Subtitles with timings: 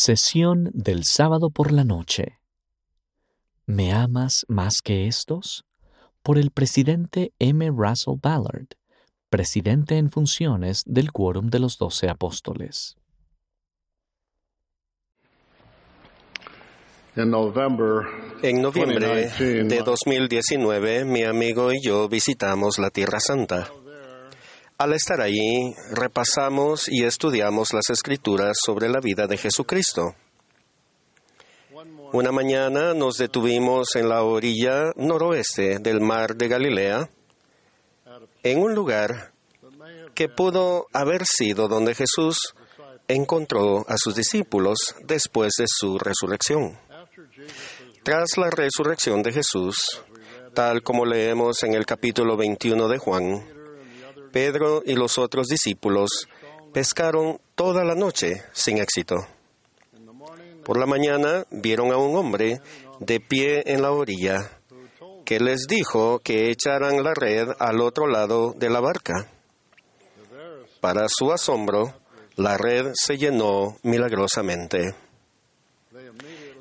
[0.00, 2.38] Sesión del sábado por la noche.
[3.66, 5.66] ¿Me amas más que estos?
[6.22, 7.68] Por el presidente M.
[7.68, 8.68] Russell Ballard,
[9.28, 12.96] presidente en funciones del Quórum de los Doce Apóstoles.
[17.14, 17.30] En
[18.62, 23.70] noviembre de 2019, mi amigo y yo visitamos la Tierra Santa.
[24.80, 30.14] Al estar allí, repasamos y estudiamos las escrituras sobre la vida de Jesucristo.
[32.14, 37.10] Una mañana nos detuvimos en la orilla noroeste del mar de Galilea,
[38.42, 39.34] en un lugar
[40.14, 42.54] que pudo haber sido donde Jesús
[43.06, 46.78] encontró a sus discípulos después de su resurrección.
[48.02, 49.76] Tras la resurrección de Jesús,
[50.54, 53.59] tal como leemos en el capítulo 21 de Juan,
[54.32, 56.28] Pedro y los otros discípulos
[56.72, 59.16] pescaron toda la noche sin éxito.
[60.64, 62.60] Por la mañana vieron a un hombre
[63.00, 64.60] de pie en la orilla
[65.24, 69.28] que les dijo que echaran la red al otro lado de la barca.
[70.80, 71.94] Para su asombro,
[72.36, 74.94] la red se llenó milagrosamente.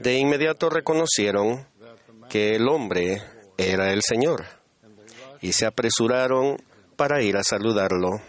[0.00, 1.66] De inmediato reconocieron
[2.28, 3.22] que el hombre
[3.56, 4.44] era el Señor
[5.40, 6.56] y se apresuraron
[7.00, 8.20] para ir a saludarlo.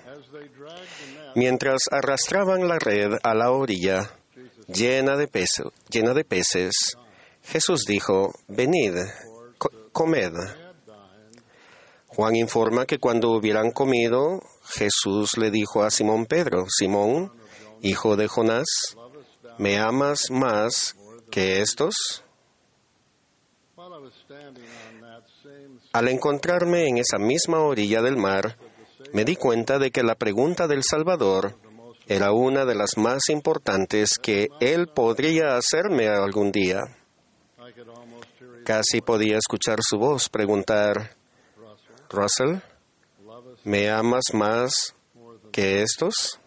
[1.35, 4.17] Mientras arrastraban la red a la orilla
[4.69, 6.73] llena de, de peces,
[7.43, 8.93] Jesús dijo, venid,
[9.91, 10.31] comed.
[12.07, 17.33] Juan informa que cuando hubieran comido, Jesús le dijo a Simón Pedro, Simón,
[17.81, 18.95] hijo de Jonás,
[19.57, 20.95] ¿me amas más
[21.29, 22.23] que estos?
[25.93, 28.57] Al encontrarme en esa misma orilla del mar,
[29.13, 31.57] me di cuenta de que la pregunta del Salvador
[32.07, 36.79] era una de las más importantes que Él podría hacerme algún día.
[38.63, 41.15] Casi podía escuchar su voz preguntar,
[42.09, 42.59] Russell,
[43.65, 44.95] ¿me amas más
[45.51, 46.39] que estos?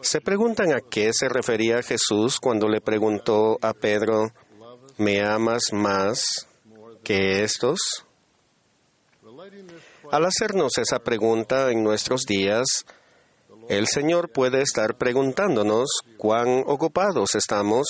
[0.00, 4.32] ¿Se preguntan a qué se refería Jesús cuando le preguntó a Pedro,
[4.96, 6.46] ¿me amas más
[7.02, 7.78] que estos?
[10.10, 12.84] Al hacernos esa pregunta en nuestros días,
[13.68, 17.86] el Señor puede estar preguntándonos cuán ocupados estamos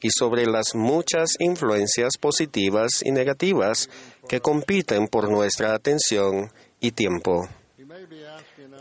[0.00, 3.90] y sobre las muchas influencias positivas y negativas
[4.28, 6.50] que compiten por nuestra atención
[6.80, 7.48] y tiempo.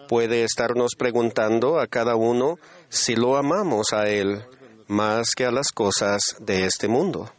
[0.07, 2.57] Puede estarnos preguntando a cada uno
[2.89, 4.43] si lo amamos a Él
[4.87, 7.31] más que a las cosas de este mundo.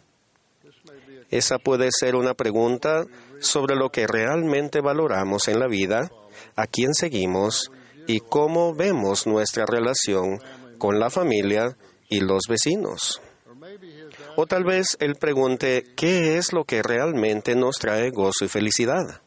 [1.31, 3.05] Esa puede ser una pregunta
[3.41, 6.11] sobre lo que realmente valoramos en la vida,
[6.57, 7.71] a quién seguimos
[8.07, 10.41] y cómo vemos nuestra relación
[10.79, 11.77] con la familia
[12.09, 13.21] y los vecinos.
[14.37, 19.23] O tal vez él pregunte qué es lo que realmente nos trae gozo y felicidad.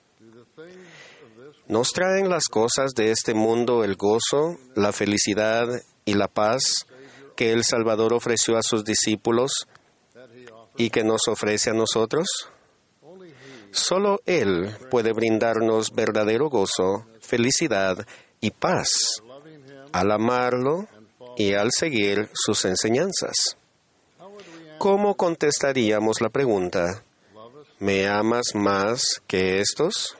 [1.67, 5.67] ¿Nos traen las cosas de este mundo el gozo, la felicidad
[6.03, 6.85] y la paz
[7.37, 9.67] que el Salvador ofreció a sus discípulos
[10.77, 12.27] y que nos ofrece a nosotros?
[13.71, 18.05] Solo Él puede brindarnos verdadero gozo, felicidad
[18.39, 19.21] y paz
[19.91, 20.87] al amarlo
[21.37, 23.57] y al seguir sus enseñanzas.
[24.77, 27.03] ¿Cómo contestaríamos la pregunta,
[27.79, 30.17] ¿me amas más que estos?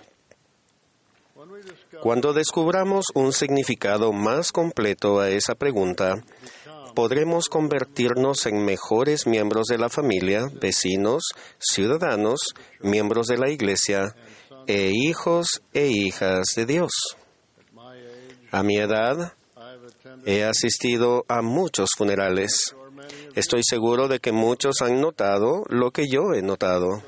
[2.02, 6.16] Cuando descubramos un significado más completo a esa pregunta,
[6.94, 11.24] podremos convertirnos en mejores miembros de la familia, vecinos,
[11.60, 14.16] ciudadanos, miembros de la Iglesia
[14.68, 16.92] e hijos e hijas de Dios.
[18.52, 19.34] A mi edad,
[20.26, 22.76] he asistido a muchos funerales.
[23.36, 27.02] Estoy seguro de que muchos han notado lo que yo he notado.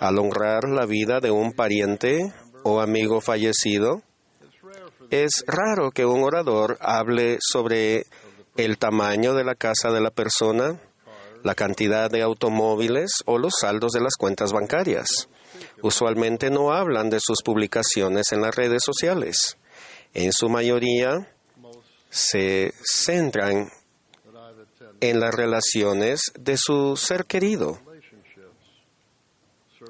[0.00, 2.32] Al honrar la vida de un pariente
[2.62, 4.02] o amigo fallecido,
[5.10, 8.06] es raro que un orador hable sobre
[8.56, 10.80] el tamaño de la casa de la persona,
[11.42, 15.28] la cantidad de automóviles o los saldos de las cuentas bancarias.
[15.82, 19.58] Usualmente no hablan de sus publicaciones en las redes sociales.
[20.14, 21.28] En su mayoría
[22.08, 23.70] se centran
[25.00, 27.80] en las relaciones de su ser querido,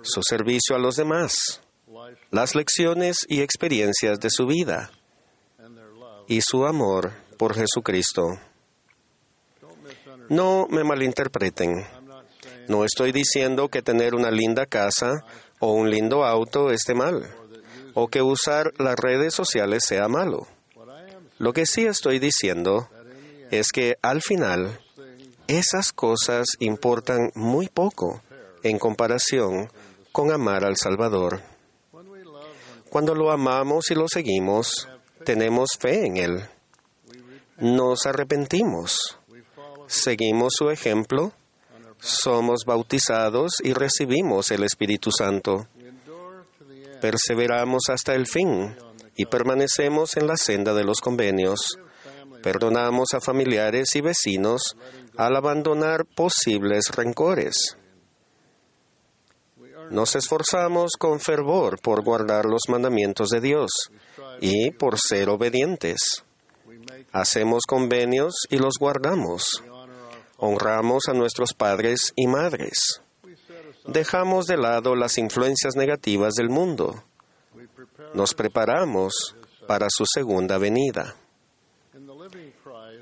[0.03, 1.61] su servicio a los demás,
[2.31, 4.91] las lecciones y experiencias de su vida
[6.27, 8.39] y su amor por Jesucristo.
[10.29, 11.85] No me malinterpreten.
[12.69, 15.25] No estoy diciendo que tener una linda casa
[15.61, 17.29] o un lindo auto esté mal,
[17.95, 20.47] o que usar las redes sociales sea malo.
[21.39, 22.89] Lo que sí estoy diciendo
[23.51, 24.81] es que al final
[25.47, 28.23] esas cosas importan muy poco
[28.63, 29.71] en comparación
[30.13, 31.43] con amar al Salvador.
[32.89, 34.89] Cuando lo amamos y lo seguimos,
[35.25, 36.49] tenemos fe en Él.
[37.59, 39.19] Nos arrepentimos,
[39.95, 41.33] seguimos su ejemplo,
[41.99, 45.67] somos bautizados y recibimos el Espíritu Santo.
[47.01, 48.77] Perseveramos hasta el fin
[49.17, 51.79] y permanecemos en la senda de los convenios.
[52.43, 54.77] Perdonamos a familiares y vecinos
[55.17, 57.77] al abandonar posibles rencores.
[59.91, 63.71] Nos esforzamos con fervor por guardar los mandamientos de Dios
[64.41, 66.25] y por ser obedientes.
[67.13, 69.63] Hacemos convenios y los guardamos.
[70.47, 73.01] Honramos a nuestros padres y madres.
[73.87, 77.03] Dejamos de lado las influencias negativas del mundo.
[78.13, 79.35] Nos preparamos
[79.67, 81.17] para su segunda venida.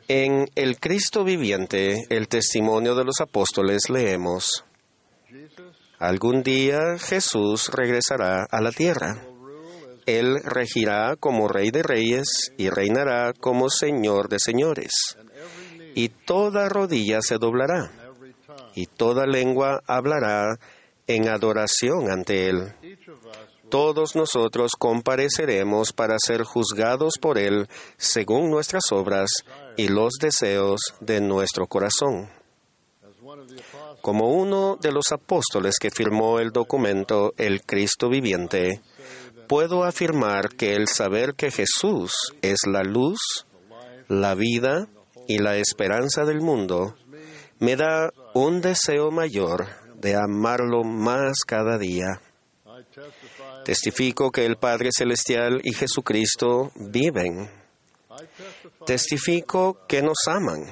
[0.06, 4.64] En el Cristo viviente, el testimonio de los apóstoles, leemos,
[5.98, 9.24] Algún día Jesús regresará a la tierra.
[10.06, 15.16] Él regirá como Rey de Reyes y reinará como Señor de Señores.
[15.94, 17.90] Y toda rodilla se doblará
[18.74, 20.58] y toda lengua hablará
[21.06, 22.74] en adoración ante Él.
[23.68, 29.30] Todos nosotros compareceremos para ser juzgados por Él según nuestras obras
[29.76, 32.28] y los deseos de nuestro corazón.
[34.02, 38.82] Como uno de los apóstoles que firmó el documento El Cristo viviente,
[39.48, 42.12] puedo afirmar que el saber que Jesús
[42.42, 43.46] es la luz,
[44.08, 44.88] la vida
[45.28, 46.96] y la esperanza del mundo
[47.58, 49.66] me da un deseo mayor
[49.96, 52.20] de amarlo más cada día.
[53.64, 57.48] Testifico que el Padre Celestial y Jesucristo viven.
[58.84, 60.64] Testifico que nos aman.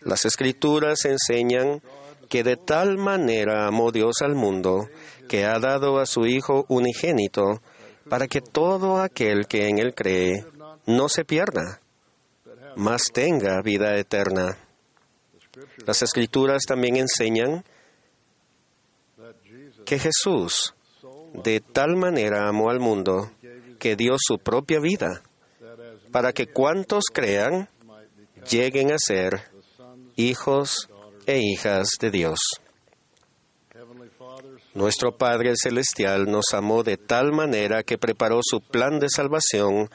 [0.00, 1.80] Las escrituras enseñan
[2.28, 4.88] que de tal manera amó Dios al mundo,
[5.28, 7.62] que ha dado a su Hijo unigénito,
[8.08, 10.44] para que todo aquel que en Él cree
[10.86, 11.80] no se pierda,
[12.76, 14.56] mas tenga vida eterna.
[15.86, 17.64] Las escrituras también enseñan
[19.84, 20.74] que Jesús
[21.32, 23.30] de tal manera amó al mundo
[23.78, 25.22] que dio su propia vida
[26.10, 27.68] para que cuantos crean
[28.48, 29.42] lleguen a ser
[30.16, 30.88] hijos
[31.26, 32.38] e hijas de Dios.
[34.74, 39.88] Nuestro Padre Celestial nos amó de tal manera que preparó su plan de salvación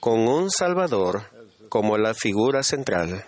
[0.00, 1.37] con un Salvador
[1.68, 3.24] como la figura central.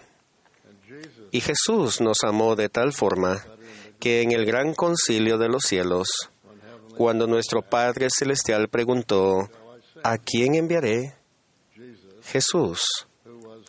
[1.31, 3.45] Y Jesús nos amó de tal forma
[4.01, 6.09] que en el gran concilio de los cielos,
[6.97, 9.49] cuando nuestro Padre Celestial preguntó,
[10.03, 11.15] ¿a quién enviaré?
[12.25, 13.07] Jesús,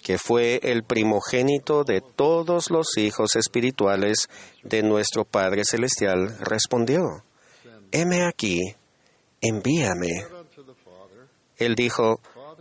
[0.01, 4.29] que fue el primogénito de todos los hijos espirituales
[4.63, 7.23] de nuestro Padre Celestial, respondió,
[7.91, 8.59] heme aquí,
[9.41, 10.25] envíame.
[11.57, 12.19] Él dijo,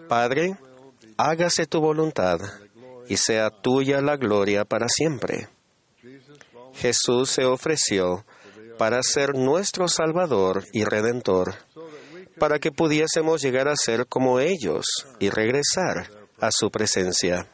[0.08, 0.56] Padre,
[1.28, 2.38] hágase tu voluntad
[3.08, 5.49] y sea tuya la gloria para siempre.
[6.75, 8.25] Jesús se ofreció
[8.78, 11.55] para ser nuestro Salvador y Redentor,
[12.38, 14.87] para que pudiésemos llegar a ser como ellos
[15.19, 17.46] y regresar a su presencia.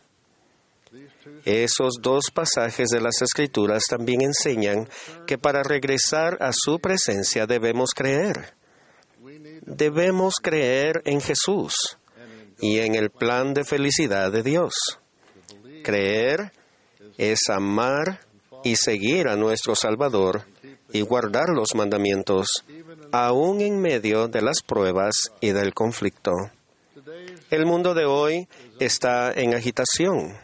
[1.44, 4.88] Esos dos pasajes de las Escrituras también enseñan
[5.26, 8.54] que para regresar a su presencia debemos creer.
[9.62, 11.75] Debemos creer en Jesús
[12.60, 14.75] y en el plan de felicidad de Dios.
[15.82, 16.52] Creer
[17.16, 18.20] es amar
[18.64, 20.44] y seguir a nuestro Salvador
[20.92, 22.48] y guardar los mandamientos,
[23.12, 26.32] aún en medio de las pruebas y del conflicto.
[27.50, 28.48] El mundo de hoy
[28.80, 30.36] está en agitación.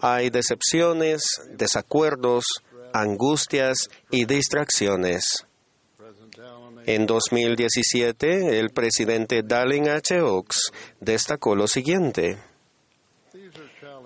[0.00, 2.44] Hay decepciones, desacuerdos,
[2.92, 5.46] angustias y distracciones.
[6.86, 10.20] En 2017, el presidente Dallin H.
[10.20, 12.36] Oaks destacó lo siguiente.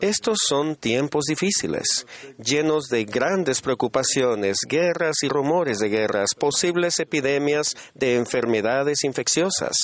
[0.00, 2.06] Estos son tiempos difíciles,
[2.38, 9.74] llenos de grandes preocupaciones, guerras y rumores de guerras, posibles epidemias de enfermedades infecciosas,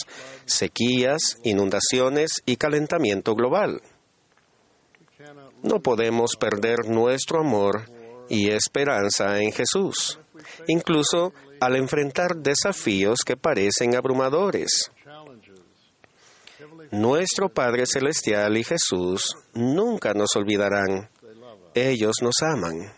[0.45, 3.83] sequías, inundaciones y calentamiento global.
[5.65, 7.91] No podemos perder nuestro amor
[8.29, 10.21] y esperanza en Jesús,
[10.69, 11.33] incluso
[11.65, 14.91] al enfrentar desafíos que parecen abrumadores.
[16.91, 21.09] Nuestro Padre Celestial y Jesús nunca nos olvidarán.
[21.75, 22.93] Ellos nos aman.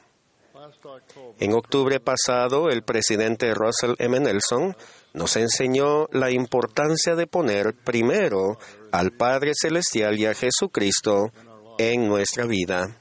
[1.38, 4.20] En octubre pasado, el presidente Russell M.
[4.20, 4.76] Nelson
[5.14, 8.58] nos enseñó la importancia de poner primero
[8.92, 11.30] al Padre Celestial y a Jesucristo
[11.78, 13.00] en nuestra vida.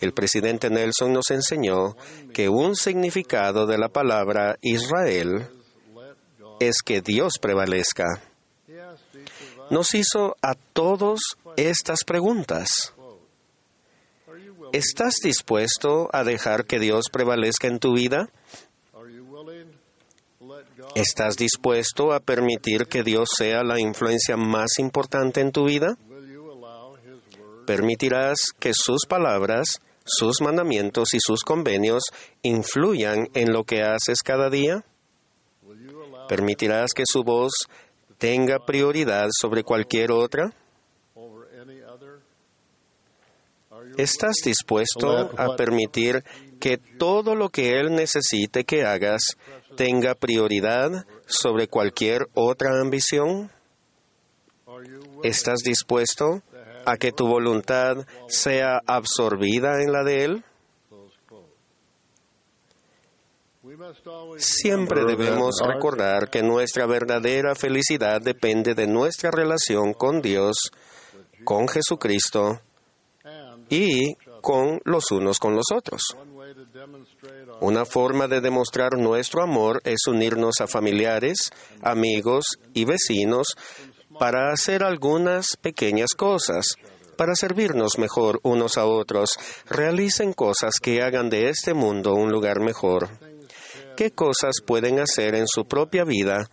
[0.00, 1.96] El presidente Nelson nos enseñó
[2.32, 5.48] que un significado de la palabra Israel
[6.58, 8.06] es que Dios prevalezca.
[9.70, 11.20] Nos hizo a todos
[11.56, 12.94] estas preguntas.
[14.72, 18.30] ¿Estás dispuesto a dejar que Dios prevalezca en tu vida?
[20.94, 25.96] ¿Estás dispuesto a permitir que Dios sea la influencia más importante en tu vida?
[27.66, 29.80] ¿Permitirás que sus palabras,
[30.10, 32.02] sus mandamientos y sus convenios
[32.42, 34.84] influyan en lo que haces cada día?
[36.28, 37.52] ¿Permitirás que su voz
[38.18, 40.52] tenga prioridad sobre cualquier otra?
[43.96, 46.24] ¿Estás dispuesto a permitir
[46.60, 49.22] que todo lo que Él necesite que hagas
[49.76, 53.50] tenga prioridad sobre cualquier otra ambición?
[55.22, 56.42] ¿Estás dispuesto
[56.84, 60.44] a que tu voluntad sea absorbida en la de Él?
[64.36, 70.70] Siempre debemos recordar que nuestra verdadera felicidad depende de nuestra relación con Dios,
[71.44, 72.60] con Jesucristo
[73.68, 76.16] y con los unos con los otros.
[77.60, 81.50] Una forma de demostrar nuestro amor es unirnos a familiares,
[81.82, 83.48] amigos y vecinos
[84.20, 86.76] para hacer algunas pequeñas cosas,
[87.16, 89.30] para servirnos mejor unos a otros.
[89.64, 93.08] Realicen cosas que hagan de este mundo un lugar mejor.
[93.96, 96.50] ¿Qué cosas pueden hacer en su propia vida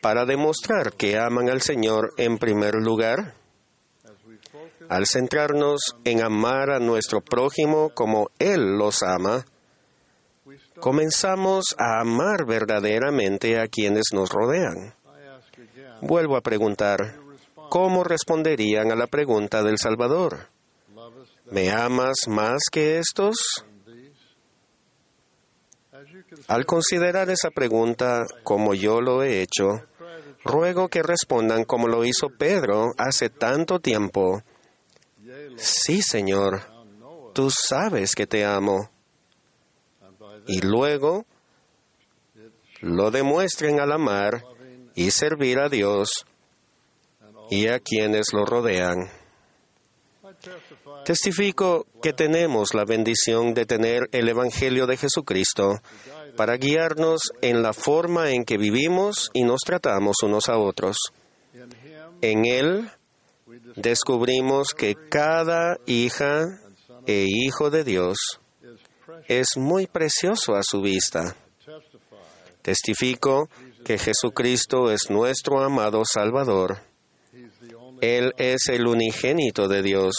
[0.00, 3.34] para demostrar que aman al Señor en primer lugar?
[4.88, 9.44] Al centrarnos en amar a nuestro prójimo como Él los ama,
[10.78, 14.94] comenzamos a amar verdaderamente a quienes nos rodean.
[16.02, 17.14] Vuelvo a preguntar,
[17.70, 20.48] ¿cómo responderían a la pregunta del Salvador?
[21.48, 23.36] ¿Me amas más que estos?
[26.48, 29.86] Al considerar esa pregunta como yo lo he hecho,
[30.42, 34.42] ruego que respondan como lo hizo Pedro hace tanto tiempo.
[35.56, 36.62] Sí, Señor,
[37.32, 38.90] tú sabes que te amo.
[40.48, 41.24] Y luego
[42.80, 44.42] lo demuestren al amar
[44.94, 46.24] y servir a Dios
[47.50, 49.10] y a quienes lo rodean.
[51.04, 55.80] Testifico que tenemos la bendición de tener el Evangelio de Jesucristo
[56.36, 60.96] para guiarnos en la forma en que vivimos y nos tratamos unos a otros.
[62.20, 62.90] En Él
[63.76, 66.60] descubrimos que cada hija
[67.06, 68.16] e hijo de Dios
[69.28, 71.36] es muy precioso a su vista.
[72.62, 73.48] Testifico
[73.84, 76.78] que Jesucristo es nuestro amado Salvador.
[78.00, 80.14] Él es el unigénito de Dios.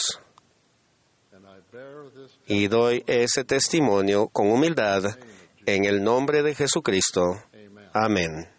[2.47, 5.03] Y doy ese testimonio con humildad
[5.65, 7.41] en el nombre de Jesucristo.
[7.93, 8.52] Amén.